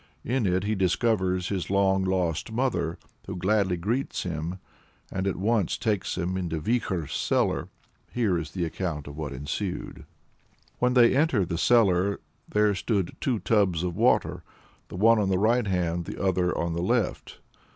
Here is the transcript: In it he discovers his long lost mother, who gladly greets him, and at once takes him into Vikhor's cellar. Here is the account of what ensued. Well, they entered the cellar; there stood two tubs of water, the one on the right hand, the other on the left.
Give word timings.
In 0.23 0.47
it 0.47 0.63
he 0.63 0.73
discovers 0.73 1.49
his 1.49 1.69
long 1.69 2.03
lost 2.03 2.51
mother, 2.51 2.97
who 3.27 3.35
gladly 3.35 3.77
greets 3.77 4.23
him, 4.23 4.57
and 5.11 5.27
at 5.27 5.35
once 5.35 5.77
takes 5.77 6.17
him 6.17 6.37
into 6.37 6.59
Vikhor's 6.59 7.13
cellar. 7.13 7.69
Here 8.11 8.35
is 8.35 8.49
the 8.49 8.65
account 8.65 9.05
of 9.07 9.15
what 9.15 9.31
ensued. 9.31 10.05
Well, 10.79 10.89
they 10.89 11.15
entered 11.15 11.49
the 11.49 11.57
cellar; 11.59 12.19
there 12.49 12.73
stood 12.73 13.15
two 13.21 13.37
tubs 13.37 13.83
of 13.83 13.95
water, 13.95 14.41
the 14.87 14.97
one 14.97 15.19
on 15.19 15.29
the 15.29 15.37
right 15.37 15.67
hand, 15.67 16.05
the 16.05 16.19
other 16.19 16.57
on 16.57 16.73
the 16.73 16.81
left. 16.81 17.39